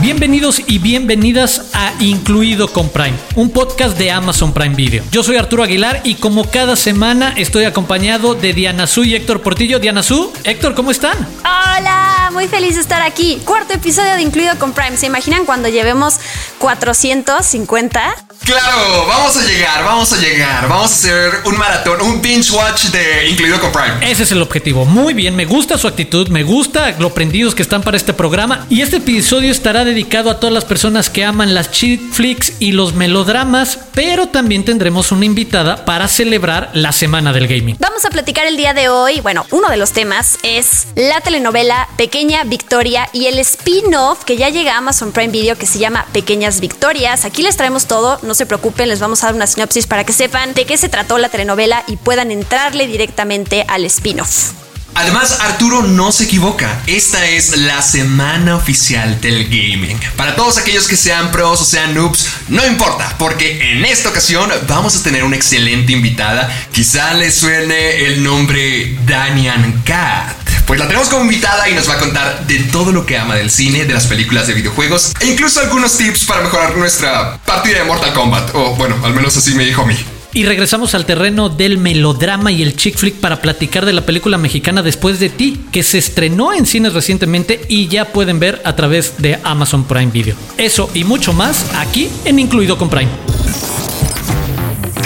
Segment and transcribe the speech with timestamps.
[0.00, 5.02] Bienvenidos y bienvenidas a Incluido con Prime, un podcast de Amazon Prime Video.
[5.10, 9.40] Yo soy Arturo Aguilar y como cada semana estoy acompañado de Diana Su y Héctor
[9.40, 9.78] Portillo.
[9.78, 11.16] Diana Su, Héctor, ¿cómo están?
[11.40, 13.40] Hola, muy feliz de estar aquí.
[13.44, 14.98] Cuarto episodio de Incluido con Prime.
[14.98, 16.20] ¿Se imaginan cuando llevemos
[16.58, 18.25] 450?
[18.46, 20.68] Claro, vamos a llegar, vamos a llegar.
[20.68, 24.08] Vamos a hacer un maratón, un binge watch de incluido con Prime.
[24.08, 24.84] Ese es el objetivo.
[24.84, 28.64] Muy bien, me gusta su actitud, me gusta lo prendidos que están para este programa.
[28.70, 32.70] Y este episodio estará dedicado a todas las personas que aman las cheat flicks y
[32.70, 37.76] los melodramas, pero también tendremos una invitada para celebrar la semana del gaming.
[37.80, 39.20] Vamos a platicar el día de hoy.
[39.22, 44.50] Bueno, uno de los temas es la telenovela Pequeña Victoria y el spin-off que ya
[44.50, 47.24] llega a Amazon Prime Video que se llama Pequeñas Victorias.
[47.24, 50.54] Aquí les traemos todo se preocupen, les vamos a dar una sinopsis para que sepan
[50.54, 54.65] de qué se trató la telenovela y puedan entrarle directamente al spin-off.
[54.96, 56.80] Además, Arturo no se equivoca.
[56.86, 60.00] Esta es la semana oficial del gaming.
[60.16, 64.50] Para todos aquellos que sean pros o sean noobs, no importa, porque en esta ocasión
[64.66, 66.50] vamos a tener una excelente invitada.
[66.72, 70.34] Quizá les suene el nombre Danian Cat.
[70.66, 73.34] Pues la tenemos como invitada y nos va a contar de todo lo que ama
[73.34, 77.80] del cine, de las películas de videojuegos e incluso algunos tips para mejorar nuestra partida
[77.80, 78.54] de Mortal Kombat.
[78.54, 80.15] O bueno, al menos así me dijo a mí.
[80.36, 84.36] Y regresamos al terreno del melodrama y el chick flick para platicar de la película
[84.36, 88.76] mexicana Después de ti, que se estrenó en cines recientemente y ya pueden ver a
[88.76, 90.36] través de Amazon Prime Video.
[90.58, 93.10] Eso y mucho más aquí en Incluido con Prime.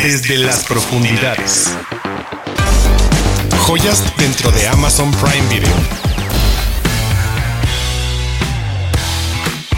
[0.02, 1.76] Desde las profundidades.
[3.68, 6.19] Joyas dentro de Amazon Prime Video.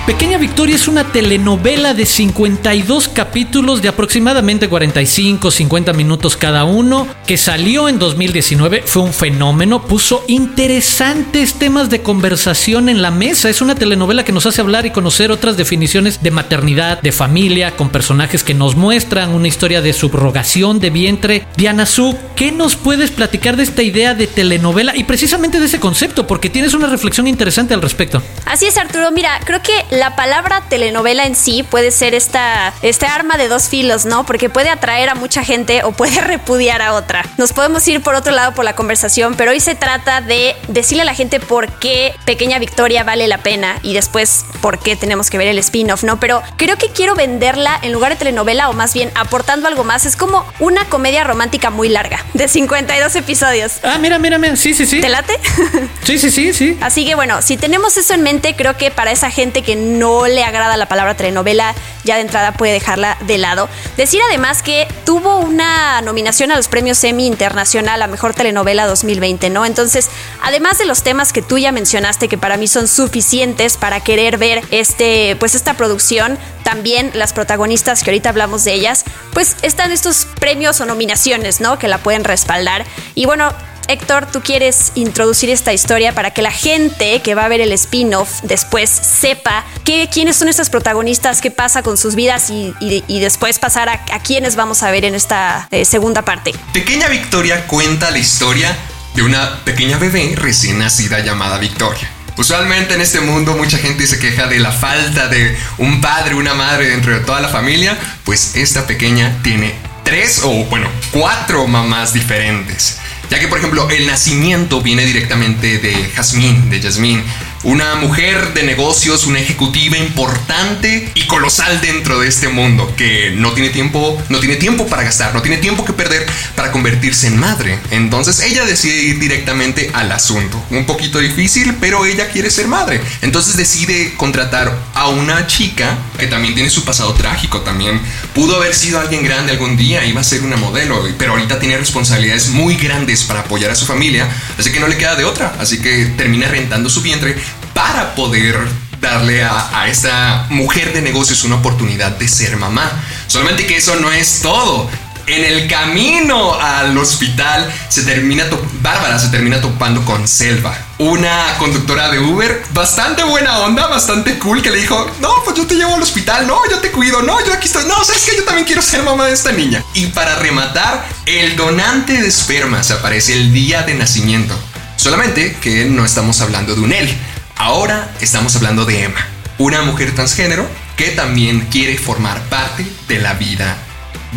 [0.07, 7.07] Pequeña Victoria es una telenovela de 52 capítulos de aproximadamente 45, 50 minutos cada uno,
[7.25, 13.49] que salió en 2019, fue un fenómeno, puso interesantes temas de conversación en la mesa.
[13.49, 17.77] Es una telenovela que nos hace hablar y conocer otras definiciones de maternidad, de familia,
[17.77, 21.47] con personajes que nos muestran una historia de subrogación de vientre.
[21.57, 25.79] Diana Su, ¿qué nos puedes platicar de esta idea de telenovela y precisamente de ese
[25.79, 26.27] concepto?
[26.27, 28.21] Porque tienes una reflexión interesante al respecto.
[28.47, 29.13] Así es, Arturo.
[29.13, 33.69] Mira, creo que la palabra telenovela en sí puede ser esta, este arma de dos
[33.69, 34.25] filos, ¿no?
[34.25, 37.27] Porque puede atraer a mucha gente o puede repudiar a otra.
[37.37, 41.03] Nos podemos ir por otro lado por la conversación, pero hoy se trata de decirle
[41.03, 45.29] a la gente por qué Pequeña Victoria vale la pena y después por qué tenemos
[45.29, 46.19] que ver el spin-off, ¿no?
[46.19, 50.07] Pero creo que quiero venderla en lugar de telenovela o más bien aportando algo más.
[50.07, 53.73] Es como una comedia romántica muy larga, de 52 episodios.
[53.83, 54.57] Ah, mira, mira, mira.
[54.57, 55.03] Sí, sí, sí.
[55.03, 55.39] ¿Te late?
[56.05, 56.77] Sí, sí, sí, sí.
[56.81, 60.27] Así que bueno, si tenemos eso en mente, creo que para esa gente que no
[60.27, 63.69] le agrada la palabra telenovela, ya de entrada puede dejarla de lado.
[63.97, 69.49] Decir además que tuvo una nominación a los premios Emmy Internacional a Mejor Telenovela 2020,
[69.51, 69.65] ¿no?
[69.65, 70.09] Entonces,
[70.43, 74.39] además de los temas que tú ya mencionaste, que para mí son suficientes para querer
[74.39, 79.93] ver este, pues esta producción, también las protagonistas que ahorita hablamos de ellas, pues están
[79.93, 81.79] estos premios o nominaciones, ¿no?
[81.79, 82.85] Que la pueden respaldar.
[83.15, 83.53] Y bueno,
[83.89, 87.73] Héctor, tú quieres introducir esta historia para que la gente que va a ver el
[87.73, 92.75] spin-off después sepa qué, quiénes son estas protagonistas, qué pasa con sus vidas y,
[93.21, 96.53] después pasar a, quiénes vamos a ver en esta eh, segunda parte.
[96.73, 98.77] Pequeña Victoria cuenta la historia
[99.15, 102.09] de una pequeña bebé recién nacida llamada Victoria.
[102.37, 106.55] Usualmente en este mundo mucha gente se queja de la falta de un padre, una
[106.55, 112.15] madre dentro de toda la familia, pues esta pequeña tiene tres o bueno, cuatro mamás
[112.15, 113.02] diferentes.
[113.33, 117.25] Ya que, por ejemplo, el nacimiento viene directamente de Jasmine, de Jasmine,
[117.65, 123.53] una mujer de negocios, una ejecutiva importante y colosal dentro de este mundo, que no
[123.53, 127.39] tiene tiempo, no tiene tiempo para gastar, no tiene tiempo que perder para convertirse en
[127.39, 127.79] madre.
[127.91, 130.63] Entonces ella decide ir directamente al asunto.
[130.71, 133.01] Un poquito difícil, pero ella quiere ser madre.
[133.21, 138.01] Entonces decide contratar a una chica que también tiene su pasado trágico, también
[138.35, 141.77] pudo haber sido alguien grande algún día, iba a ser una modelo, pero ahorita tiene
[141.77, 144.29] responsabilidades muy grandes para apoyar a su familia,
[144.59, 147.37] así que no le queda de otra, así que termina rentando su vientre
[147.75, 148.59] para poder
[149.01, 152.91] darle a, esta mujer de negocios una oportunidad de ser mamá.
[153.27, 154.89] Solamente que eso no es todo.
[155.27, 158.45] En el camino al hospital se termina
[158.81, 164.61] Bárbara se termina topando con Selva, una conductora de Uber bastante buena onda, bastante cool
[164.61, 167.39] que le dijo, "No, pues yo te llevo al hospital, no, yo te cuido, no,
[167.47, 170.07] yo aquí estoy, no, sabes que yo también quiero ser mamá de esta niña." Y
[170.07, 174.59] para rematar, el donante de esperma se aparece el día de nacimiento.
[174.97, 177.17] Solamente que no estamos hablando de un él,
[177.65, 179.25] Ahora estamos hablando de Emma,
[179.57, 180.67] una mujer transgénero
[180.97, 183.77] que también quiere formar parte de la vida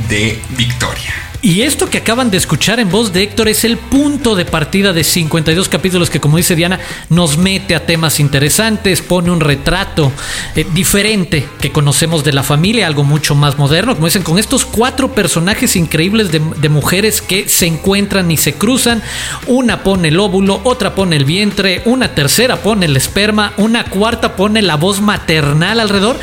[0.07, 1.24] de Victoria.
[1.45, 4.93] Y esto que acaban de escuchar en voz de Héctor es el punto de partida
[4.93, 10.11] de 52 capítulos que, como dice Diana, nos mete a temas interesantes, pone un retrato
[10.55, 14.65] eh, diferente que conocemos de la familia, algo mucho más moderno, como dicen, con estos
[14.65, 19.03] cuatro personajes increíbles de, de mujeres que se encuentran y se cruzan.
[19.45, 24.35] Una pone el óvulo, otra pone el vientre, una tercera pone el esperma, una cuarta
[24.35, 26.17] pone la voz maternal alrededor.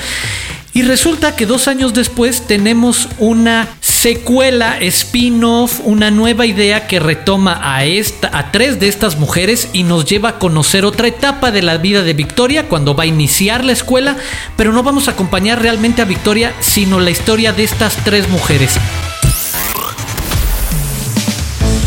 [0.75, 3.69] Y resulta que dos años después tenemos una
[4.03, 9.85] secuela, spin-off, una nueva idea que retoma a, esta, a tres de estas mujeres y
[9.85, 13.65] nos lleva a conocer otra etapa de la vida de Victoria cuando va a iniciar
[13.65, 14.17] la escuela,
[14.57, 18.75] pero no vamos a acompañar realmente a Victoria, sino la historia de estas tres mujeres.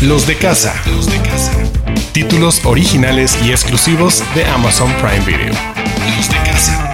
[0.00, 0.74] Los de casa.
[0.86, 1.52] Los de casa.
[2.12, 5.52] Títulos originales y exclusivos de Amazon Prime Video.
[6.16, 6.85] Los de casa.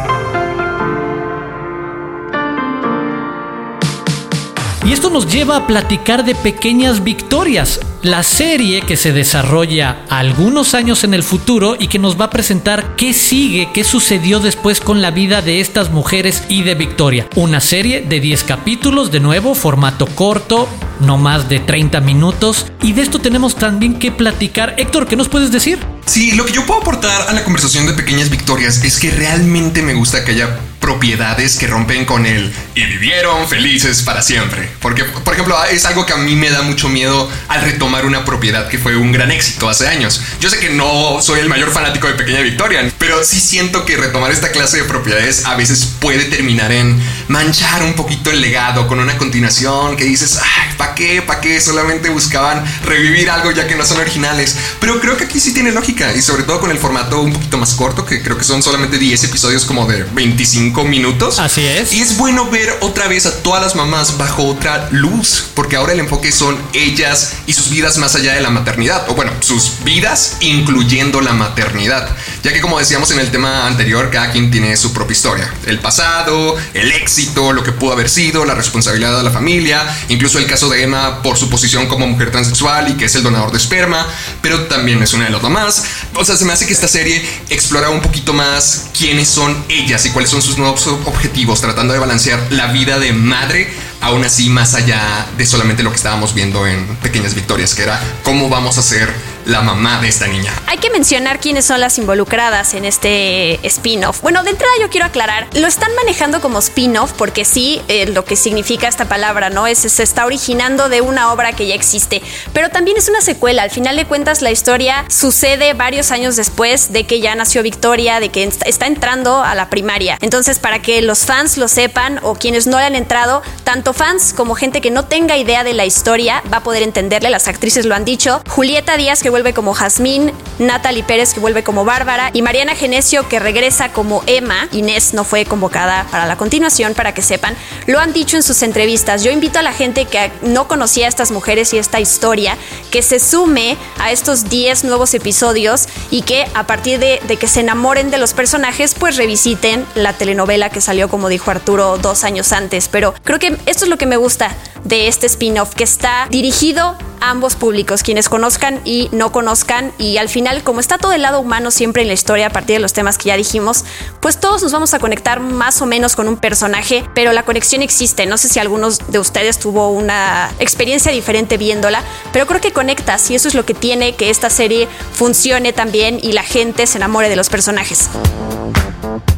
[4.85, 10.75] Y esto nos lleva a platicar de pequeñas victorias, la serie que se desarrolla algunos
[10.75, 14.81] años en el futuro y que nos va a presentar qué sigue, qué sucedió después
[14.81, 17.29] con la vida de estas mujeres y de Victoria.
[17.37, 20.69] Una serie de 10 capítulos, de nuevo, formato corto,
[20.99, 22.67] no más de 30 minutos.
[22.83, 24.75] Y de esto tenemos también que platicar.
[24.79, 25.79] Héctor, ¿qué nos puedes decir?
[26.07, 29.81] Sí, lo que yo puedo aportar a la conversación de pequeñas victorias es que realmente
[29.81, 34.69] me gusta que haya propiedades que rompen con el y vivieron felices para siempre.
[34.81, 38.25] Porque, por ejemplo, es algo que a mí me da mucho miedo al retomar una
[38.27, 40.21] propiedad que fue un gran éxito hace años.
[40.41, 43.97] Yo sé que no soy el mayor fanático de Pequeña Victoria, pero sí siento que
[43.97, 48.89] retomar esta clase de propiedades a veces puede terminar en manchar un poquito el legado
[48.89, 51.23] con una continuación que dices, ay, ¿para qué?
[51.23, 51.61] ¿Para qué?
[51.61, 54.57] Solamente buscaban revivir algo ya que no son originales.
[54.81, 57.57] Pero creo que aquí sí tiene lógica y sobre todo con el formato un poquito
[57.57, 61.39] más corto, que creo que son solamente 10 episodios como de 25 minutos.
[61.39, 61.93] Así es.
[61.93, 65.93] Y es bueno ver otra vez a todas las mamás bajo otra luz, porque ahora
[65.93, 69.83] el enfoque son ellas y sus vidas más allá de la maternidad, o bueno, sus
[69.85, 72.09] vidas incluyendo la maternidad,
[72.43, 75.79] ya que como decíamos en el tema anterior, cada quien tiene su propia historia, el
[75.79, 80.47] pasado, el éxito, lo que pudo haber sido, la responsabilidad de la familia, incluso el
[80.47, 83.59] caso de Emma por su posición como mujer transexual y que es el donador de
[83.59, 84.07] esperma,
[84.41, 85.85] pero también es una de las mamás.
[86.15, 90.05] O sea, se me hace que esta serie explora un poquito más quiénes son ellas
[90.07, 94.75] y cuáles son sus objetivos, tratando de balancear la vida de madre, aún así más
[94.75, 98.83] allá de solamente lo que estábamos viendo en Pequeñas Victorias, que era cómo vamos a
[98.83, 99.13] ser
[99.45, 100.53] la mamá de esta niña.
[100.67, 104.21] Hay que mencionar quiénes son las involucradas en este spin-off.
[104.23, 108.25] Bueno, de entrada yo quiero aclarar, lo están manejando como spin-off porque sí, eh, lo
[108.25, 109.67] que significa esta palabra, ¿no?
[109.67, 112.23] Es se está originando de una obra que ya existe,
[112.53, 113.63] pero también es una secuela.
[113.63, 118.21] Al final de cuentas, la historia sucede varios años después de que ya nació Victoria,
[118.21, 120.19] de que está entrando a la primaria.
[120.21, 124.33] Entonces, para que los fans lo sepan o quienes no le han entrado, tanto fans
[124.35, 127.31] como gente que no tenga idea de la historia va a poder entenderle.
[127.31, 128.43] Las actrices lo han dicho.
[128.49, 133.29] Julieta Díaz, que vuelve como Jazmín, Natalie Pérez, que vuelve como Bárbara, y Mariana Genesio,
[133.29, 134.69] que regresa como Emma.
[134.73, 137.57] Inés no fue convocada para la continuación, para que sepan.
[137.87, 139.25] Lo han dicho en sus entrevistas.
[139.25, 142.59] Yo invito a la gente que no conocía a estas mujeres y esta historia,
[142.91, 147.49] que se sume a estos 10 nuevos episodios y que a partir de, de que
[147.49, 152.23] se enamoren de los personajes, pues revisiten la telenovela que salió, como dijo Arturo, dos
[152.23, 152.89] años antes.
[152.89, 154.55] Pero creo que esto es lo que me gusta
[154.85, 159.93] de este spin-off, que está dirigido a ambos públicos, quienes conozcan y no conozcan.
[159.99, 162.77] Y al final, como está todo el lado humano siempre en la historia, a partir
[162.77, 163.85] de los temas que ya dijimos,
[164.21, 167.83] pues todos nos vamos a conectar más o menos con un personaje, pero la conexión
[167.83, 168.27] existe.
[168.27, 172.03] No sé si algunos de ustedes tuvo una experiencia diferente viéndola,
[172.33, 176.19] pero creo que conectas y eso es lo que tiene que esta serie funcione también
[176.23, 178.09] y la gente se enamore de los personajes.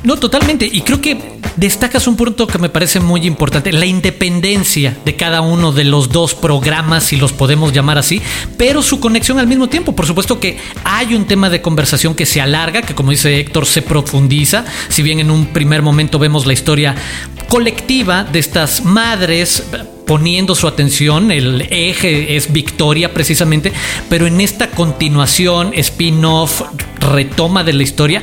[0.03, 0.69] No, totalmente.
[0.71, 1.19] Y creo que
[1.57, 6.11] destacas un punto que me parece muy importante, la independencia de cada uno de los
[6.11, 8.21] dos programas, si los podemos llamar así,
[8.57, 9.95] pero su conexión al mismo tiempo.
[9.95, 13.67] Por supuesto que hay un tema de conversación que se alarga, que como dice Héctor,
[13.67, 14.65] se profundiza.
[14.89, 16.95] Si bien en un primer momento vemos la historia
[17.49, 19.63] colectiva de estas madres
[20.07, 23.73] poniendo su atención, el eje es Victoria precisamente,
[24.11, 26.63] pero en esta continuación, spin-off,
[27.01, 28.23] retoma de la historia,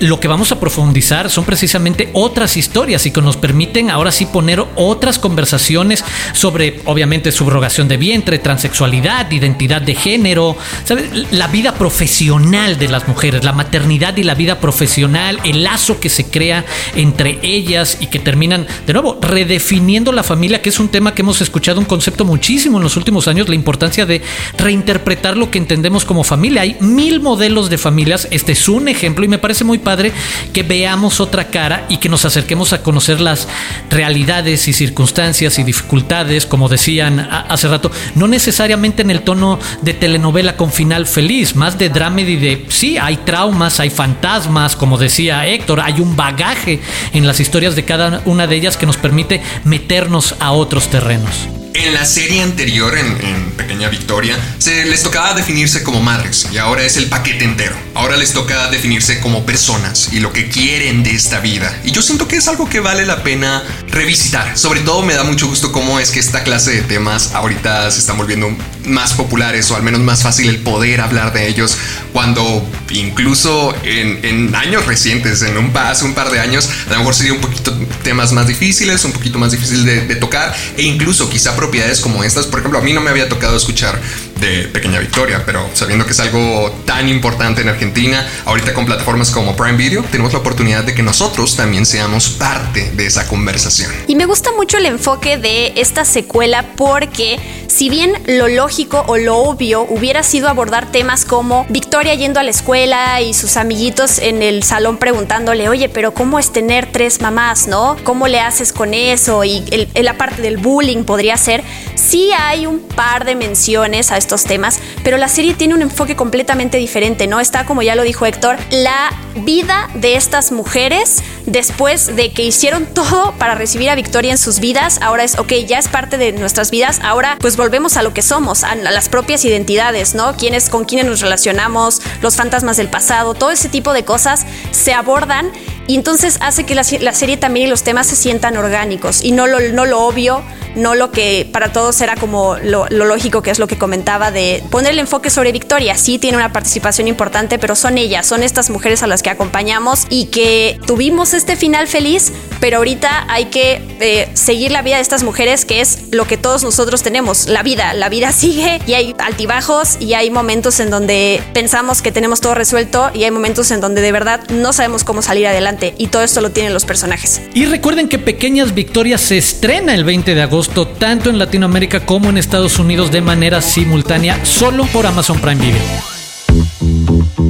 [0.00, 4.26] lo que vamos a profundizar son precisamente otras historias y que nos permiten ahora sí
[4.26, 11.32] poner otras conversaciones sobre, obviamente, subrogación de vientre, transexualidad, identidad de género, ¿sabes?
[11.32, 16.08] la vida profesional de las mujeres, la maternidad y la vida profesional, el lazo que
[16.08, 16.64] se crea
[16.96, 21.22] entre ellas y que terminan, de nuevo, redefiniendo la familia, que es un tema que
[21.22, 24.22] hemos escuchado un concepto muchísimo en los últimos años, la importancia de
[24.58, 26.62] reinterpretar lo que entendemos como familia.
[26.62, 30.12] Hay mil modelos de familias, este es un ejemplo y me parece muy padre
[30.52, 33.46] que veamos otra cara y que nos acerquemos a conocer las
[33.90, 39.94] realidades y circunstancias y dificultades, como decían hace rato, no necesariamente en el tono de
[39.94, 45.46] telenovela con final feliz, más de dramedy de, sí, hay traumas, hay fantasmas, como decía
[45.46, 46.80] Héctor, hay un bagaje
[47.12, 51.63] en las historias de cada una de ellas que nos permite meternos a otros terrenos.
[51.74, 56.84] En la serie anterior, en, Pequeña Victoria, se les tocaba definirse como madres y ahora
[56.84, 57.74] es el paquete entero.
[57.94, 61.76] Ahora les toca definirse como personas y lo que quieren de esta vida.
[61.84, 64.56] Y yo siento que es algo que vale la pena revisitar.
[64.56, 67.98] Sobre todo me da mucho gusto cómo es que esta clase de temas ahorita se
[67.98, 71.76] están volviendo más populares o al menos más fácil el poder hablar de ellos
[72.12, 77.14] cuando incluso en, años recientes, en un, hace un par de años, a lo mejor
[77.14, 81.28] sería un poquito temas más difíciles, un poquito más difícil de, de tocar e incluso
[81.28, 82.46] quizá propiedades como estas.
[82.46, 83.98] Por ejemplo, a mí no me había tocado escuchar
[84.40, 89.30] de Pequeña Victoria, pero sabiendo que es algo tan importante en Argentina, ahorita con plataformas
[89.30, 93.90] como Prime Video, tenemos la oportunidad de que nosotros también seamos parte de esa conversación.
[94.06, 97.38] Y me gusta mucho el enfoque de esta secuela porque
[97.68, 102.42] si bien lo lógico o lo obvio hubiera sido abordar temas como Victoria yendo a
[102.42, 107.20] la escuela y sus amiguitos en el salón preguntándole, oye, pero ¿cómo es tener tres
[107.20, 107.96] mamás, no?
[108.04, 109.42] ¿Cómo le haces con eso?
[109.44, 109.64] Y
[109.94, 111.64] la parte del bullying podría ser,
[111.96, 116.16] sí hay un par de menciones a estos temas, pero la serie tiene un enfoque
[116.16, 117.40] completamente diferente, ¿no?
[117.40, 122.86] Está, como ya lo dijo Héctor, la vida de estas mujeres después de que hicieron
[122.86, 124.98] todo para recibir a Victoria en sus vidas.
[125.02, 128.22] Ahora es, ok, ya es parte de nuestras vidas, ahora pues volvemos a lo que
[128.22, 130.36] somos, a las propias identidades, ¿no?
[130.36, 134.94] Quiénes, con quiénes nos relacionamos, los fantasmas del pasado, todo ese tipo de cosas se
[134.94, 135.52] abordan
[135.86, 139.46] y entonces hace que la, serie también y los temas se sientan orgánicos y no
[139.46, 140.42] lo, no lo obvio,
[140.76, 144.62] no lo que para todos era como lo, lógico, que es lo que comentaba de
[144.70, 145.96] poner el enfoque sobre Victoria.
[145.96, 150.06] Sí tiene una participación importante, pero son ellas, son estas mujeres a las que acompañamos
[150.08, 155.02] y que tuvimos este final feliz, pero ahorita hay que eh, seguir la vida de
[155.02, 157.92] estas mujeres, que es lo que todos nosotros tenemos, la vida.
[157.92, 162.54] La vida sigue y hay altibajos y hay momentos en donde pensamos que tenemos todo
[162.54, 166.22] resuelto y hay momentos en donde de verdad no sabemos cómo salir adelante y todo
[166.22, 167.42] esto lo tienen los personajes.
[167.54, 172.28] Y recuerden que Pequeñas Victorias se estrena el 20 de agosto tanto en Latinoamérica como
[172.30, 177.43] en Estados Unidos de manera simultánea solo por Amazon Prime Video.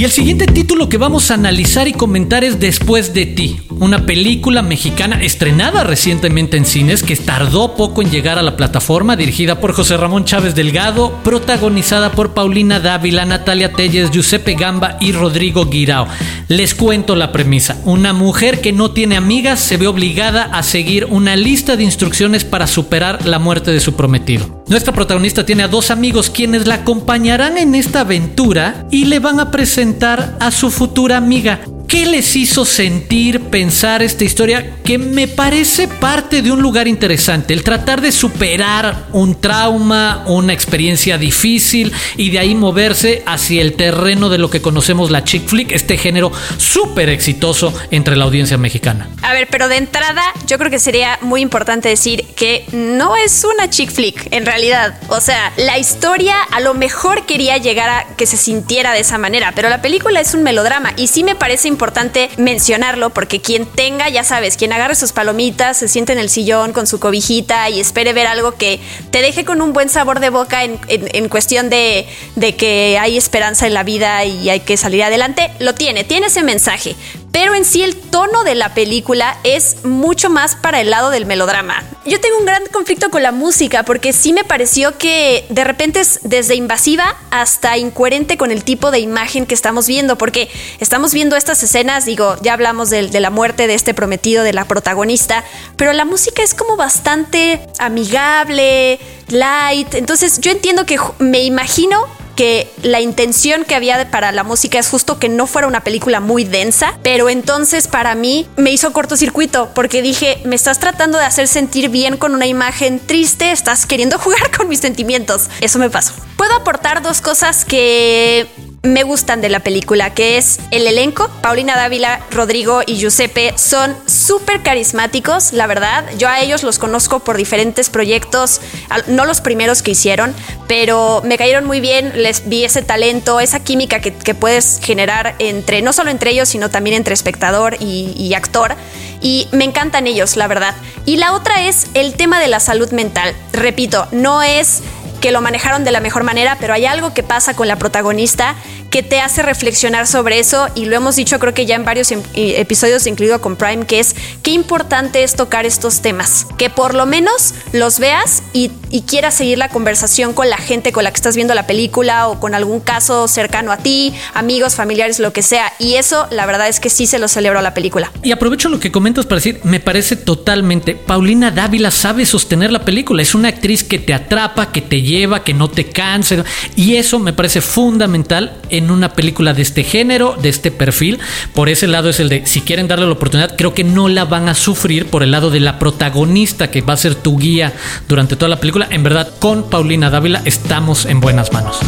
[0.00, 4.06] Y el siguiente título que vamos a analizar y comentar es Después de ti, una
[4.06, 9.60] película mexicana estrenada recientemente en cines que tardó poco en llegar a la plataforma, dirigida
[9.60, 15.66] por José Ramón Chávez Delgado, protagonizada por Paulina Dávila, Natalia Telles, Giuseppe Gamba y Rodrigo
[15.66, 16.08] Guirao.
[16.48, 17.76] Les cuento la premisa.
[17.84, 22.46] Una mujer que no tiene amigas se ve obligada a seguir una lista de instrucciones
[22.46, 24.59] para superar la muerte de su prometido.
[24.70, 29.40] Nuestra protagonista tiene a dos amigos quienes la acompañarán en esta aventura y le van
[29.40, 31.58] a presentar a su futura amiga.
[31.90, 37.52] ¿Qué les hizo sentir, pensar esta historia que me parece parte de un lugar interesante?
[37.52, 43.72] El tratar de superar un trauma, una experiencia difícil y de ahí moverse hacia el
[43.72, 48.56] terreno de lo que conocemos la chick flick, este género súper exitoso entre la audiencia
[48.56, 49.08] mexicana.
[49.22, 53.42] A ver, pero de entrada yo creo que sería muy importante decir que no es
[53.42, 54.96] una chick flick en realidad.
[55.08, 59.18] O sea, la historia a lo mejor quería llegar a que se sintiera de esa
[59.18, 63.40] manera, pero la película es un melodrama y sí me parece importante importante mencionarlo porque
[63.40, 67.00] quien tenga, ya sabes, quien agarre sus palomitas, se siente en el sillón con su
[67.00, 71.28] cobijita y espere ver algo que te deje con un buen sabor de boca en,
[71.30, 72.06] cuestión de,
[72.36, 76.26] de que hay esperanza en la vida y hay que salir adelante, lo tiene, tiene
[76.26, 76.96] ese mensaje.
[77.32, 81.26] Pero en sí el tono de la película es mucho más para el lado del
[81.26, 81.84] melodrama.
[82.04, 86.00] Yo tengo un gran conflicto con la música porque sí me pareció que de repente
[86.00, 91.12] es desde invasiva hasta incoherente con el tipo de imagen que estamos viendo, porque estamos
[91.12, 94.64] viendo estas escenas, digo, ya hablamos de, de la muerte de este prometido de la
[94.64, 95.44] protagonista,
[95.76, 102.06] pero la música es como bastante amigable, light, entonces yo entiendo que me imagino
[102.40, 106.20] que la intención que había para la música es justo que no fuera una película
[106.20, 111.26] muy densa, pero entonces para mí me hizo cortocircuito porque dije, me estás tratando de
[111.26, 115.50] hacer sentir bien con una imagen triste, estás queriendo jugar con mis sentimientos.
[115.60, 116.14] Eso me pasó.
[116.38, 118.46] Puedo aportar dos cosas que
[118.82, 121.28] me gustan de la película, que es el elenco.
[121.42, 126.06] Paulina Dávila, Rodrigo y Giuseppe son súper carismáticos, la verdad.
[126.16, 128.62] Yo a ellos los conozco por diferentes proyectos,
[129.06, 130.34] no los primeros que hicieron,
[130.66, 135.82] pero me cayeron muy bien, les vi ese talento, esa química que, puedes generar entre,
[135.82, 138.76] no solo entre ellos, sino también entre espectador y, y actor.
[139.20, 140.74] Y me encantan ellos, la verdad.
[141.04, 143.34] Y la otra es el tema de la salud mental.
[143.52, 144.82] Repito, no es
[145.20, 148.54] que lo manejaron de la mejor manera, pero hay algo que pasa con la protagonista
[148.90, 152.10] que te hace reflexionar sobre eso y lo hemos dicho creo que ya en varios
[152.10, 156.46] em- episodios incluido con Prime que es qué importante es tocar estos temas.
[156.58, 160.92] Que por lo menos los veas y, y quieras seguir la conversación con la gente
[160.92, 164.74] con la que estás viendo la película o con algún caso cercano a ti amigos
[164.74, 165.72] familiares lo que sea.
[165.78, 168.10] Y eso la verdad es que sí se lo celebro a la película.
[168.22, 172.84] Y aprovecho lo que comentas para decir, me parece totalmente, Paulina Dávila sabe sostener la
[172.84, 176.44] película, es una actriz que te atrapa, que te lleva, que no te cansa,
[176.76, 181.18] y eso me parece fundamental en una película de este género, de este perfil.
[181.54, 184.24] Por ese lado es el de, si quieren darle la oportunidad, creo que no la
[184.24, 187.72] van a sufrir por el lado de la protagonista que va a ser tu guía
[188.08, 188.88] durante toda la película.
[188.90, 191.78] En verdad, con Paulina Dávila estamos en buenas manos.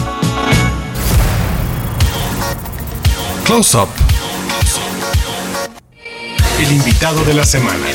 [3.44, 3.88] Close Up.
[6.61, 7.87] El invitado de la semana.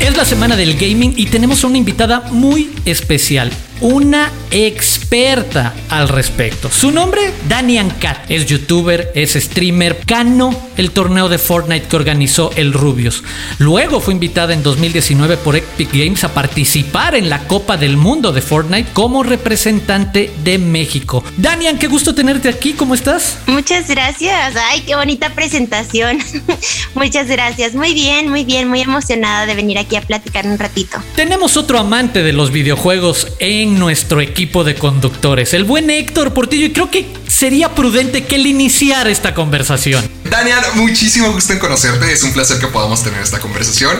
[0.00, 3.50] Es la semana del gaming y tenemos una invitada muy especial,
[3.80, 6.70] una experta al respecto.
[6.70, 8.30] Su nombre, Danian Cat.
[8.30, 13.22] Es youtuber, es streamer, ganó el torneo de Fortnite que organizó el Rubius.
[13.58, 18.32] Luego fue invitada en 2019 por Epic Games a participar en la Copa del Mundo
[18.32, 21.24] de Fortnite como representante de México.
[21.36, 23.38] Danian, qué gusto tenerte aquí, ¿cómo estás?
[23.46, 24.54] Muchas gracias.
[24.70, 26.18] Ay, qué bonita presentación.
[26.94, 27.74] Muchas gracias.
[27.74, 30.98] Muy bien, muy bien, muy emocionada de venir aquí a platicar un ratito.
[31.14, 36.66] Tenemos otro amante de los videojuegos en nuestro equipo de conductores, el buen Héctor Portillo,
[36.66, 40.08] y creo que sería prudente que él iniciara esta conversación.
[40.30, 42.12] Daniel, muchísimo gusto en conocerte.
[42.12, 43.96] Es un placer que podamos tener esta conversación.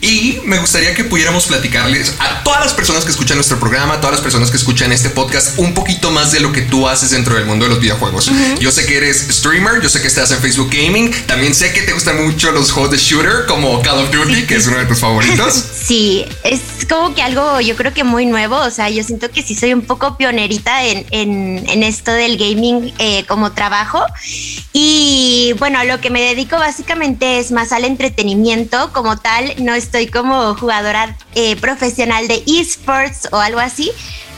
[0.00, 4.00] Y me gustaría que pudiéramos platicarles a todas las personas que escuchan nuestro programa, a
[4.00, 7.10] todas las personas que escuchan este podcast, un poquito más de lo que tú haces
[7.10, 8.30] dentro del mundo de los videojuegos.
[8.60, 11.10] Yo sé que eres streamer, yo sé que estás en Facebook Gaming.
[11.26, 14.56] También sé que te gustan mucho los juegos de shooter como Call of Duty, que
[14.56, 15.64] es uno de tus favoritos.
[15.90, 18.56] Sí, es como que algo yo creo que muy nuevo.
[18.56, 22.38] O sea, yo siento que sí soy un poco pionerita en, en, en esto del
[22.38, 24.04] gaming eh, como trabajo.
[24.72, 29.52] Y bueno, lo que me dedico básicamente es más al entretenimiento como tal.
[29.58, 33.90] No estoy como jugadora eh, profesional de esports o algo así.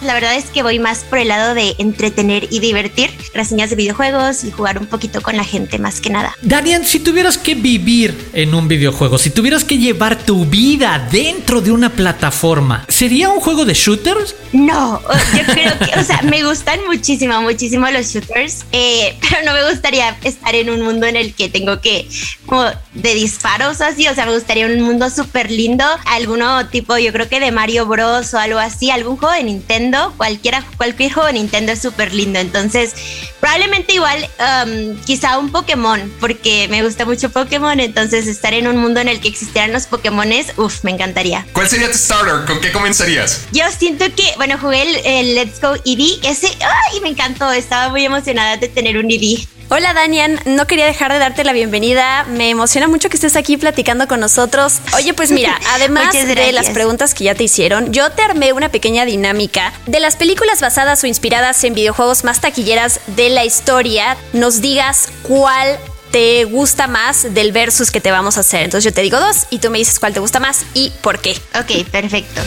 [0.05, 3.77] La verdad es que voy más por el lado de entretener y divertir, reseñas de
[3.77, 6.37] videojuegos y jugar un poquito con la gente más que nada.
[6.43, 11.61] Danian, si tuvieras que vivir en un videojuego, si tuvieras que llevar tu vida dentro
[11.61, 14.35] de una plataforma, ¿sería un juego de shooters?
[14.53, 15.01] No,
[15.37, 19.71] yo creo que, o sea, me gustan muchísimo, muchísimo los shooters, eh, pero no me
[19.71, 22.09] gustaría estar en un mundo en el que tengo que,
[22.53, 27.11] como de disparos así, o sea, me gustaría un mundo súper lindo, alguno tipo, yo
[27.11, 31.29] creo que de Mario Bros o algo así, algún juego de Nintendo, cualquiera, cualquier juego
[31.29, 32.93] de Nintendo es súper lindo, entonces
[33.41, 34.29] probablemente igual,
[34.67, 39.09] um, quizá un Pokémon, porque me gusta mucho Pokémon, entonces estar en un mundo en
[39.09, 41.47] el que existieran los Pokémones, uff, me encantaría.
[41.55, 42.45] ¿Cuál sería tu starter?
[42.47, 43.47] ¿Con qué comenzarías?
[43.53, 47.89] Yo siento que, bueno, jugué el, el Let's Go EV, ese, ay, me encantó, estaba
[47.89, 49.39] muy emocionada de tener un EV.
[49.75, 52.25] Hola Danian, no quería dejar de darte la bienvenida.
[52.25, 54.81] Me emociona mucho que estés aquí platicando con nosotros.
[54.95, 58.69] Oye, pues mira, además de las preguntas que ya te hicieron, yo te armé una
[58.69, 64.19] pequeña dinámica de las películas basadas o inspiradas en videojuegos más taquilleras de la historia.
[64.35, 65.79] Nos digas cuál
[66.11, 68.65] te gusta más del versus que te vamos a hacer.
[68.65, 71.19] Entonces yo te digo dos y tú me dices cuál te gusta más y por
[71.19, 71.35] qué.
[71.59, 72.43] Ok, perfecto.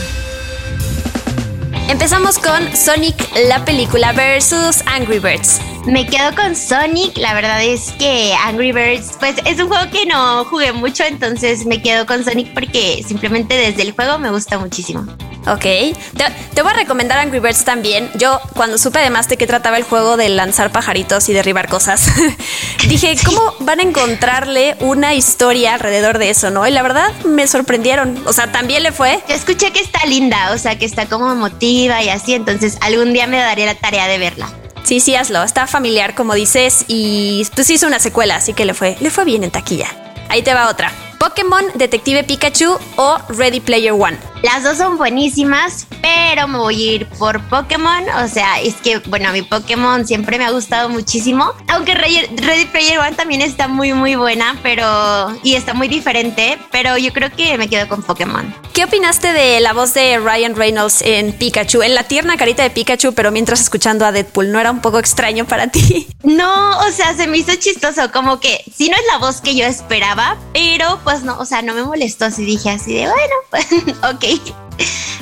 [1.90, 3.16] Empezamos con Sonic
[3.48, 5.60] la película versus Angry Birds.
[5.86, 10.08] Me quedo con Sonic, la verdad es que Angry Birds, pues es un juego que
[10.08, 14.58] no jugué mucho, entonces me quedo con Sonic porque simplemente desde el juego me gusta
[14.58, 15.06] muchísimo.
[15.48, 18.10] Ok, te, te voy a recomendar Angry Birds también.
[18.16, 22.08] Yo, cuando supe además de qué trataba el juego de lanzar pajaritos y derribar cosas,
[22.88, 26.66] dije, ¿cómo van a encontrarle una historia alrededor de eso, no?
[26.66, 28.24] Y la verdad me sorprendieron.
[28.26, 29.20] O sea, también le fue.
[29.30, 33.14] Yo escuché que está linda, o sea, que está como emotiva y así, entonces algún
[33.14, 34.50] día me daré la tarea de verla.
[34.86, 35.42] Sí, sí, hazlo.
[35.42, 39.26] Está familiar, como dices, y pues hizo una secuela, así que le fue, le fue
[39.26, 39.88] bien en taquilla.
[40.30, 40.92] Ahí te va otra.
[41.20, 44.18] Pokémon Detective Pikachu o Ready Player One.
[44.46, 48.04] Las dos son buenísimas, pero me voy a ir por Pokémon.
[48.24, 51.52] O sea, es que, bueno, mi Pokémon siempre me ha gustado muchísimo.
[51.68, 55.36] Aunque Ready Player One también está muy, muy buena, pero.
[55.42, 56.60] y está muy diferente.
[56.72, 58.54] Pero yo creo que me quedo con Pokémon.
[58.72, 61.82] ¿Qué opinaste de la voz de Ryan Reynolds en Pikachu?
[61.82, 65.00] En la tierna carita de Pikachu, pero mientras escuchando a Deadpool, ¿no era un poco
[65.00, 66.08] extraño para ti?
[66.26, 68.12] No, o sea, se me hizo chistoso.
[68.12, 71.62] Como que sí no es la voz que yo esperaba, pero pues no, o sea,
[71.62, 72.26] no me molestó.
[72.26, 73.68] Así dije así de, bueno, pues,
[74.14, 74.35] ok.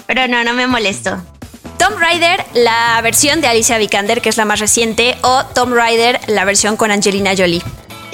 [0.07, 1.21] Pero no, no me molestó.
[1.83, 6.17] Tomb Raider, la versión de Alicia Vikander, que es la más reciente, o Tomb Raider,
[6.27, 7.61] la versión con Angelina Jolie.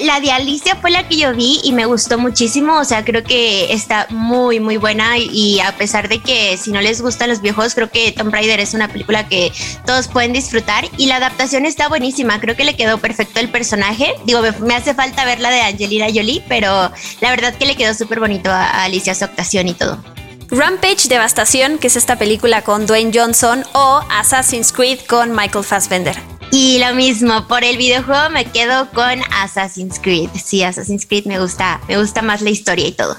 [0.00, 2.78] la de Alicia fue la que yo vi y me gustó muchísimo.
[2.78, 5.18] O sea, creo que está muy, muy buena.
[5.18, 8.58] Y, a pesar de que si no les gustan los viejos, creo que Tomb Raider
[8.58, 9.52] es una película que
[9.86, 10.86] todos pueden disfrutar.
[10.96, 12.40] Y la adaptación está buenísima.
[12.40, 14.14] Creo que le quedó perfecto el personaje.
[14.24, 17.94] Digo, me, hace falta ver la de Angelina Jolie, pero la verdad que le quedó
[17.94, 20.02] súper bonito a, Alicia su actuación y todo.
[20.50, 26.16] Rampage Devastación, que es esta película con Dwayne Johnson, o Assassin's Creed con Michael Fassbender.
[26.50, 30.30] Y lo mismo, por el videojuego me quedo con Assassin's Creed.
[30.34, 33.16] Sí, Assassin's Creed me gusta, me gusta más la historia y todo.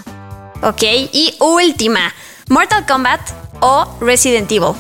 [0.61, 2.13] Ok, y última,
[2.49, 3.21] Mortal Kombat
[3.61, 4.75] o Resident Evil.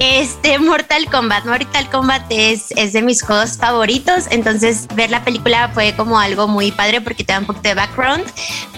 [0.00, 1.44] Este, Mortal Kombat.
[1.44, 4.24] Mortal Kombat es, es de mis juegos favoritos.
[4.30, 7.74] Entonces, ver la película fue como algo muy padre porque te da un poquito de
[7.74, 8.24] background.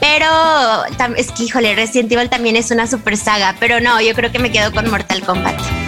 [0.01, 0.27] Pero
[1.17, 3.55] es que, híjole, Resident Evil también es una super saga.
[3.61, 5.82] Pero no, yo creo que me quedo con Mortal Kombat.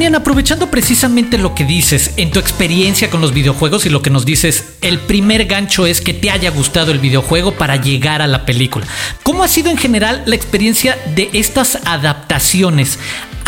[0.00, 4.08] Daniel, aprovechando precisamente lo que dices en tu experiencia con los videojuegos y lo que
[4.08, 8.26] nos dices, el primer gancho es que te haya gustado el videojuego para llegar a
[8.26, 8.86] la película.
[9.22, 12.98] ¿Cómo ha sido en general la experiencia de estas adaptaciones?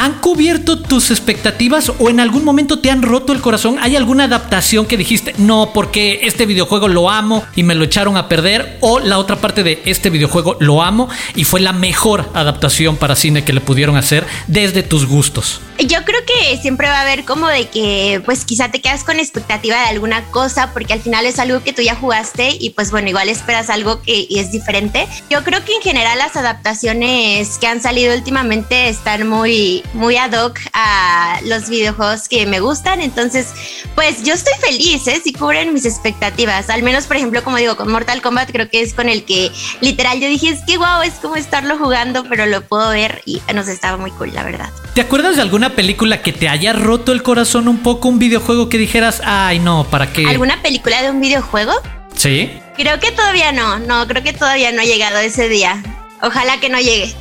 [0.02, 3.76] ¿Han cubierto tus expectativas o en algún momento te han roto el corazón?
[3.80, 8.16] ¿Hay alguna adaptación que dijiste, no, porque este videojuego lo amo y me lo echaron
[8.16, 8.78] a perder?
[8.80, 13.14] ¿O la otra parte de este videojuego lo amo y fue la mejor adaptación para
[13.14, 15.60] cine que le pudieron hacer desde tus gustos?
[15.78, 19.18] Yo creo que siempre va a haber como de que, pues quizá te quedas con
[19.18, 22.90] expectativa de alguna cosa, porque al final es algo que tú ya jugaste y pues
[22.90, 25.06] bueno, igual esperas algo que es diferente.
[25.30, 30.32] Yo creo que en general las adaptaciones que han salido últimamente están muy, muy ad
[30.32, 33.00] hoc a los videojuegos que me gustan.
[33.00, 33.48] Entonces,
[33.94, 35.20] pues yo estoy feliz, ¿eh?
[35.22, 36.70] Si cubren mis expectativas.
[36.70, 39.50] Al menos, por ejemplo, como digo, con Mortal Kombat creo que es con el que
[39.80, 43.40] literal yo dije, es que wow, es como estarlo jugando, pero lo puedo ver y
[43.54, 44.70] nos estaba muy cool, la verdad.
[44.94, 48.08] ¿Te acuerdas de alguna película que te haya roto el corazón un poco?
[48.08, 50.26] Un videojuego que dijeras, ay no, ¿para qué?
[50.26, 51.72] ¿Alguna película de un videojuego?
[52.14, 52.50] Sí.
[52.76, 55.82] Creo que todavía no, no, creo que todavía no ha llegado ese día.
[56.22, 57.14] Ojalá que no llegue.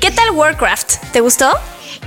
[0.00, 0.96] ¿Qué tal Warcraft?
[1.12, 1.50] ¿Te gustó?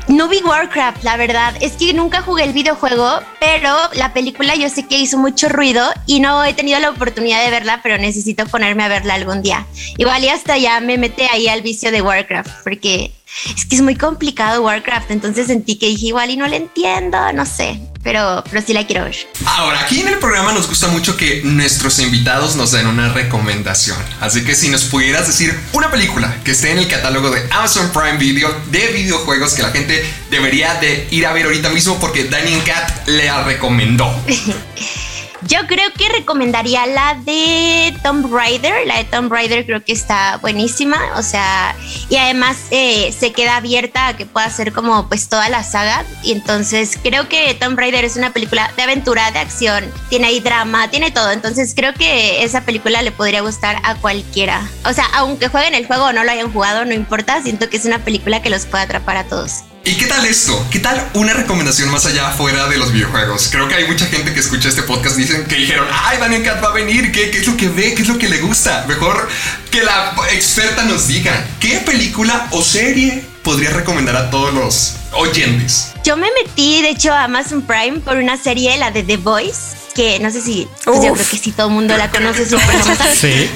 [0.08, 1.54] No vi Warcraft, la verdad.
[1.62, 5.89] Es que nunca jugué el videojuego, pero la película yo sé que hizo mucho ruido
[6.06, 9.66] y no he tenido la oportunidad de verla, pero necesito ponerme a verla algún día.
[9.98, 13.12] Igual y hasta ya me mete ahí al vicio de Warcraft, porque
[13.56, 17.17] es que es muy complicado Warcraft, entonces sentí que dije igual y no le entiendo,
[17.34, 19.15] no sé pero, pero sí la quiero ver.
[19.46, 23.98] Ahora, aquí en el programa nos gusta mucho que nuestros invitados nos den una recomendación.
[24.19, 27.89] Así que si nos pudieras decir una película que esté en el catálogo de Amazon
[27.91, 32.26] Prime Video de videojuegos que la gente debería de ir a ver ahorita mismo porque
[32.26, 34.13] Daniel Cat le recomendó.
[35.47, 38.88] Yo creo que recomendaría la de Tomb Raider.
[38.88, 40.97] La de Tomb Raider creo que está buenísima.
[41.17, 41.75] O sea,
[42.10, 46.06] y además eh, se queda abierta a que pueda ser como pues toda la saga.
[46.23, 49.91] Y entonces creo que Tomb Raider es una película de aventura, de acción.
[50.10, 51.32] Tiene ahí drama, tiene todo.
[51.32, 54.62] Entonces creo que esa película le podría gustar a cualquiera.
[54.86, 57.41] O sea, aunque jueguen el juego o no lo hayan jugado, no importa.
[57.41, 59.63] Siento que es una película que los puede atrapar a todos.
[59.86, 60.65] ¿Y qué tal esto?
[60.72, 63.50] ¿Qué tal una recomendación más allá fuera de los videojuegos?
[63.52, 66.41] Creo que hay mucha gente que escucha este podcast y dicen que dijeron, ay, Daniel
[66.41, 67.93] Cat va a venir, ¿Qué, ¿qué es lo que ve?
[67.93, 68.86] ¿Qué es lo que le gusta?
[68.88, 69.28] Mejor
[69.72, 75.91] que la experta nos diga, ¿qué película o serie podría recomendar a todos los oyentes?
[76.06, 79.84] Yo me metí, de hecho, a Amazon Prime por una serie, la de The Voice
[79.93, 82.65] que no sé si, pues yo creo que sí todo el mundo la conoce súper
[83.15, 83.50] Sí.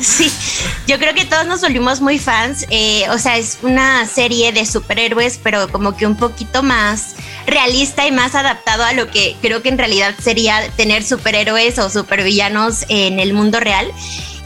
[0.00, 0.32] sí,
[0.86, 2.66] yo creo que todos nos volvimos muy fans.
[2.70, 7.14] Eh, o sea, es una serie de superhéroes, pero como que un poquito más
[7.46, 11.90] realista y más adaptado a lo que creo que en realidad sería tener superhéroes o
[11.90, 13.90] supervillanos en el mundo real.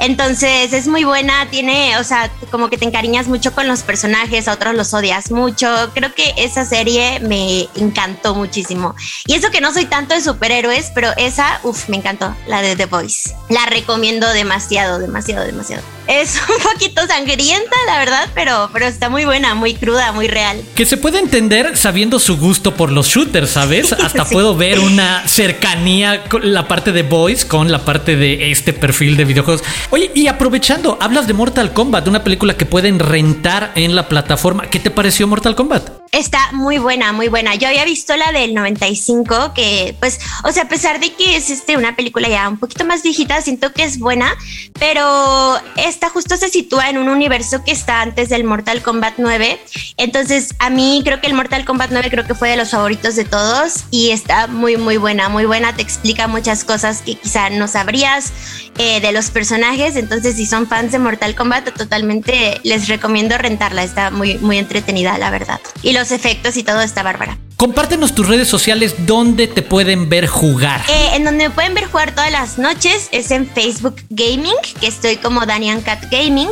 [0.01, 4.49] Entonces es muy buena, tiene, o sea, como que te encariñas mucho con los personajes,
[4.49, 5.69] a otros los odias mucho.
[5.95, 8.95] Creo que esa serie me encantó muchísimo.
[9.27, 12.77] Y eso que no soy tanto de superhéroes, pero esa, uff, me encantó, la de
[12.77, 13.35] The Voice.
[13.51, 15.83] La recomiendo demasiado, demasiado, demasiado.
[16.07, 20.63] Es un poquito sangrienta, la verdad, pero, pero está muy buena, muy cruda, muy real.
[20.75, 23.93] Que se puede entender sabiendo su gusto por los shooters, ¿sabes?
[23.93, 28.73] Hasta puedo ver una cercanía con la parte de Voice con la parte de este
[28.73, 29.63] perfil de videojuegos.
[29.93, 34.71] Oye, y aprovechando, hablas de Mortal Kombat, una película que pueden rentar en la plataforma.
[34.71, 36.00] ¿Qué te pareció Mortal Kombat?
[36.13, 37.55] Está muy buena, muy buena.
[37.55, 41.51] Yo había visto la del 95, que pues, o sea, a pesar de que es
[41.51, 44.35] este, una película ya un poquito más viejita, siento que es buena,
[44.81, 49.61] pero esta justo se sitúa en un universo que está antes del Mortal Kombat 9.
[49.99, 53.15] Entonces, a mí creo que el Mortal Kombat 9 creo que fue de los favoritos
[53.15, 55.77] de todos y está muy, muy buena, muy buena.
[55.77, 58.33] Te explica muchas cosas que quizá no sabrías
[58.79, 59.95] eh, de los personajes.
[59.95, 63.85] Entonces, si son fans de Mortal Kombat, totalmente les recomiendo rentarla.
[63.85, 65.61] Está muy, muy entretenida, la verdad.
[66.01, 67.39] Los efectos y todo está bárbara.
[67.57, 70.81] Compártenos tus redes sociales donde te pueden ver jugar.
[70.89, 74.87] Eh, en donde me pueden ver jugar todas las noches es en Facebook Gaming, que
[74.87, 76.49] estoy como Danian Cat Gaming.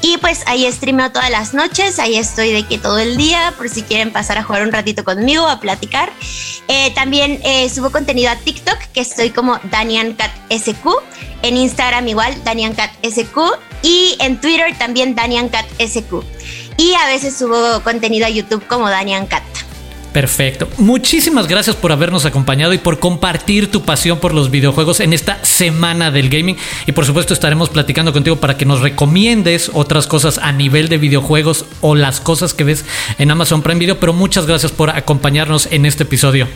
[0.00, 3.68] Y pues ahí streameo todas las noches, ahí estoy de que todo el día, por
[3.68, 6.10] si quieren pasar a jugar un ratito conmigo, a platicar.
[6.68, 10.86] Eh, también eh, subo contenido a TikTok, que estoy como Danian Cat SQ.
[11.42, 13.36] En Instagram igual, Danian Cat SQ.
[13.82, 16.24] Y en Twitter también Danian Cat SQ.
[16.76, 19.42] Y a veces subo contenido a YouTube como Danian Cat.
[20.16, 20.66] Perfecto.
[20.78, 25.44] Muchísimas gracias por habernos acompañado y por compartir tu pasión por los videojuegos en esta
[25.44, 26.56] semana del gaming.
[26.86, 30.96] Y por supuesto estaremos platicando contigo para que nos recomiendes otras cosas a nivel de
[30.96, 32.86] videojuegos o las cosas que ves
[33.18, 34.00] en Amazon Prime Video.
[34.00, 36.48] Pero muchas gracias por acompañarnos en este episodio.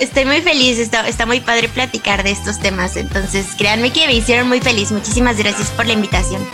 [0.00, 2.96] estoy muy feliz, está, está muy padre platicar de estos temas.
[2.96, 4.90] Entonces créanme que me hicieron muy feliz.
[4.90, 6.44] Muchísimas gracias por la invitación.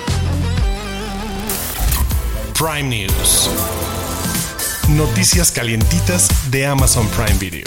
[2.64, 3.50] Prime News.
[4.88, 7.64] Noticias calientitas de Amazon Prime Video.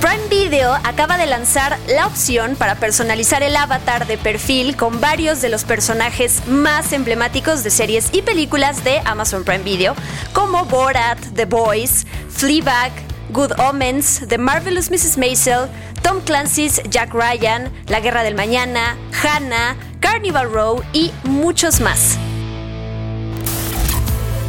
[0.00, 5.40] Prime Video acaba de lanzar la opción para personalizar el avatar de perfil con varios
[5.40, 9.96] de los personajes más emblemáticos de series y películas de Amazon Prime Video,
[10.32, 12.92] como Borat, The Boys, Fleabag,
[13.30, 15.18] Good Omens, The Marvelous Mrs.
[15.18, 15.68] Maisel,
[16.02, 22.18] Tom Clancy's Jack Ryan, La Guerra del Mañana, Hannah, Carnival Row y muchos más.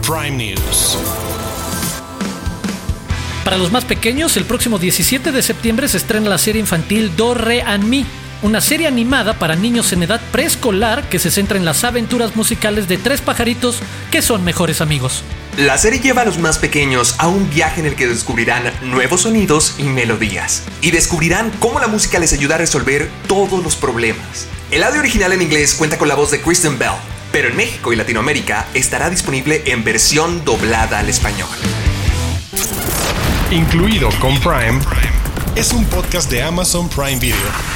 [0.05, 0.97] Prime News.
[3.43, 7.33] Para los más pequeños, el próximo 17 de septiembre se estrena la serie infantil Do
[7.33, 8.05] Re and Mi,
[8.41, 12.88] una serie animada para niños en edad preescolar que se centra en las aventuras musicales
[12.88, 13.79] de tres pajaritos
[14.12, 15.23] que son mejores amigos.
[15.60, 19.24] La serie lleva a los más pequeños a un viaje en el que descubrirán nuevos
[19.24, 24.48] sonidos y melodías, y descubrirán cómo la música les ayuda a resolver todos los problemas.
[24.72, 26.93] El audio original en inglés cuenta con la voz de Kristen Bell,
[27.34, 31.50] pero en México y Latinoamérica estará disponible en versión doblada al español.
[33.52, 34.80] Incluido con Prime,
[35.58, 37.68] es un podcast de Amazon Prime Video.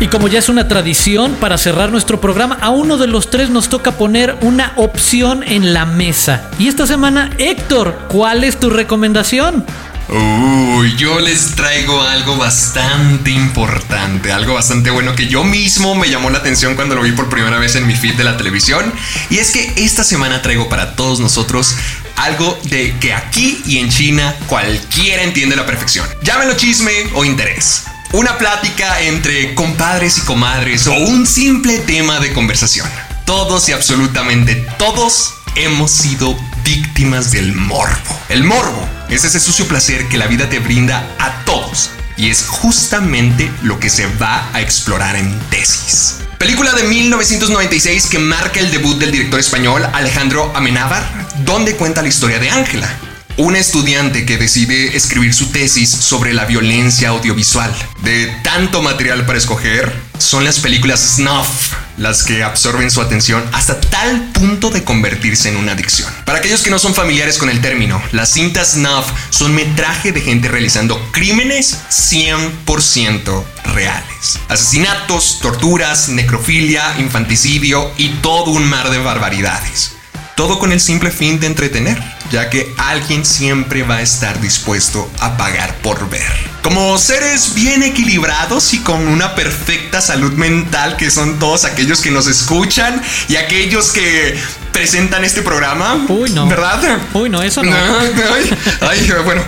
[0.00, 3.50] Y como ya es una tradición, para cerrar nuestro programa, a uno de los tres
[3.50, 6.48] nos toca poner una opción en la mesa.
[6.58, 9.62] Y esta semana, Héctor, ¿cuál es tu recomendación?
[10.08, 16.30] Uy, yo les traigo algo bastante importante, algo bastante bueno que yo mismo me llamó
[16.30, 18.92] la atención cuando lo vi por primera vez en mi feed de la televisión.
[19.28, 21.76] Y es que esta semana traigo para todos nosotros
[22.16, 26.08] algo de que aquí y en China cualquiera entiende la perfección.
[26.22, 27.84] Llámelo chisme o interés.
[28.12, 32.88] Una plática entre compadres y comadres o un simple tema de conversación.
[33.24, 38.20] Todos y absolutamente todos hemos sido víctimas del morbo.
[38.28, 42.46] El morbo es ese sucio placer que la vida te brinda a todos y es
[42.48, 46.16] justamente lo que se va a explorar en Tesis.
[46.36, 52.08] Película de 1996 que marca el debut del director español Alejandro Amenábar, donde cuenta la
[52.08, 52.92] historia de Ángela,
[53.36, 57.74] una estudiante que decide escribir su tesis sobre la violencia audiovisual.
[58.02, 63.78] De tanto material para escoger, son las películas snuff las que absorben su atención hasta
[63.80, 66.10] tal punto de convertirse en una adicción.
[66.24, 70.20] Para aquellos que no son familiares con el término, las cintas snuff son metraje de
[70.20, 74.38] gente realizando crímenes 100% reales.
[74.48, 79.99] Asesinatos, torturas, necrofilia, infanticidio y todo un mar de barbaridades.
[80.40, 85.06] Todo con el simple fin de entretener, ya que alguien siempre va a estar dispuesto
[85.20, 86.32] a pagar por ver.
[86.62, 92.10] Como seres bien equilibrados y con una perfecta salud mental, que son todos aquellos que
[92.10, 94.34] nos escuchan y aquellos que
[94.72, 96.06] presentan este programa.
[96.08, 96.48] Uy, no.
[96.48, 96.80] ¿Verdad?
[97.12, 97.76] Uy, no, eso no.
[97.76, 98.50] Ay,
[98.80, 99.42] ay, bueno,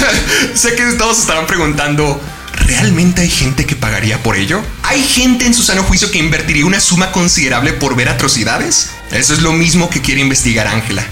[0.54, 2.20] sé que todos estarán preguntando.
[2.66, 4.60] ¿Realmente hay gente que pagaría por ello?
[4.82, 8.90] ¿Hay gente en su sano juicio que invertiría una suma considerable por ver atrocidades?
[9.12, 11.04] Eso es lo mismo que quiere investigar Ángela,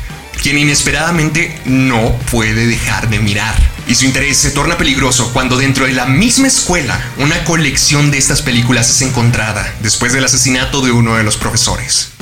[0.42, 3.54] quien inesperadamente no puede dejar de mirar.
[3.86, 8.16] Y su interés se torna peligroso cuando dentro de la misma escuela una colección de
[8.16, 12.12] estas películas es encontrada después del asesinato de uno de los profesores.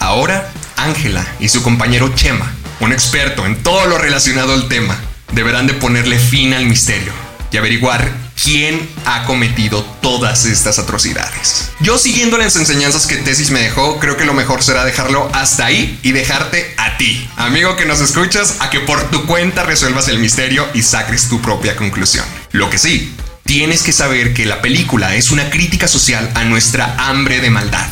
[0.00, 4.98] Ahora, Ángela y su compañero Chema, un experto en todo lo relacionado al tema,
[5.32, 7.12] deberán de ponerle fin al misterio
[7.52, 8.10] y averiguar
[8.42, 11.70] quién ha cometido todas estas atrocidades.
[11.80, 15.66] Yo siguiendo las enseñanzas que Tesis me dejó, creo que lo mejor será dejarlo hasta
[15.66, 20.08] ahí y dejarte a ti, amigo que nos escuchas, a que por tu cuenta resuelvas
[20.08, 22.24] el misterio y saques tu propia conclusión.
[22.52, 26.94] Lo que sí, tienes que saber que la película es una crítica social a nuestra
[26.98, 27.88] hambre de maldad.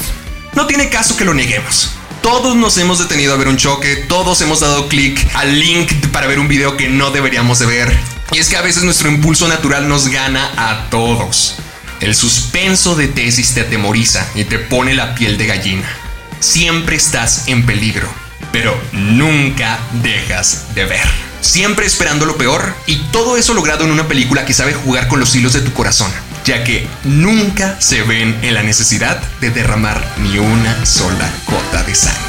[0.54, 1.90] No tiene caso que lo neguemos.
[2.22, 6.26] Todos nos hemos detenido a ver un choque, todos hemos dado clic al link para
[6.26, 8.17] ver un video que no deberíamos de ver.
[8.32, 11.56] Y es que a veces nuestro impulso natural nos gana a todos.
[12.00, 15.88] El suspenso de tesis te atemoriza y te pone la piel de gallina.
[16.38, 18.08] Siempre estás en peligro,
[18.52, 21.08] pero nunca dejas de ver.
[21.40, 25.20] Siempre esperando lo peor y todo eso logrado en una película que sabe jugar con
[25.20, 26.10] los hilos de tu corazón,
[26.44, 31.94] ya que nunca se ven en la necesidad de derramar ni una sola gota de
[31.94, 32.27] sangre.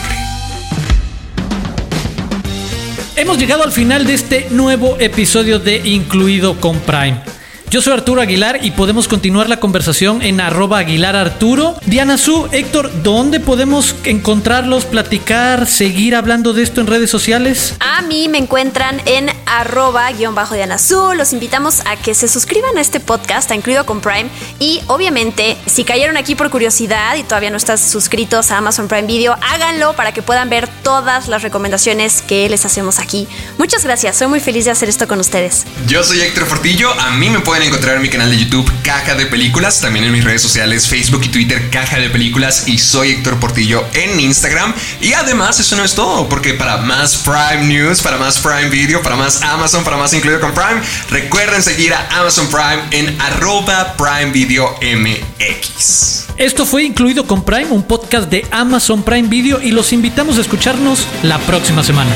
[3.19, 7.21] Hemos llegado al final de este nuevo episodio de Incluido con Prime.
[7.69, 11.75] Yo soy Arturo Aguilar y podemos continuar la conversación en arroba Aguilar Arturo.
[11.86, 17.75] Diana Su, Héctor, ¿dónde podemos encontrarlos, platicar, seguir hablando de esto en redes sociales?
[17.82, 21.13] A mí me encuentran en arroba guion bajo Diana Su.
[21.13, 24.29] Los invitamos a que se suscriban a este podcast, incluido con Prime.
[24.59, 29.07] Y obviamente, si cayeron aquí por curiosidad y todavía no estás suscritos a Amazon Prime
[29.07, 33.27] Video, háganlo para que puedan ver todas las recomendaciones que les hacemos aquí.
[33.57, 35.65] Muchas gracias, soy muy feliz de hacer esto con ustedes.
[35.88, 39.15] Yo soy Héctor Fortillo, a mí me pueden encontrar en mi canal de YouTube Caja
[39.15, 43.12] de Películas, también en mis redes sociales Facebook y Twitter Caja de Películas y soy
[43.12, 44.73] Héctor Portillo en Instagram.
[45.01, 49.01] Y además eso no es todo, porque para más Prime News, para más Prime Video,
[49.01, 54.32] para Amazon, para más incluido con Prime, recuerden seguir a Amazon Prime en arroba Prime
[54.32, 56.28] Video MX.
[56.38, 60.41] Esto fue incluido con Prime, un podcast de Amazon Prime Video y los invitamos a
[60.41, 62.12] escucharnos la próxima semana.